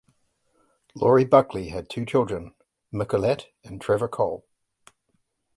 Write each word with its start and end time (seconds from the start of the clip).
Laurie 0.95 1.25
Buckley 1.25 1.67
had 1.69 1.87
two 1.87 2.07
children, 2.07 2.55
Micholette 2.91 3.49
and 3.63 3.79
Trevor 3.79 4.07
Cole. 4.07 4.43